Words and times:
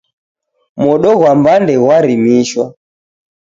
Modo 0.83 1.09
ghwa 1.17 1.31
mbande 1.39 1.73
ghwarimishwa. 1.83 2.65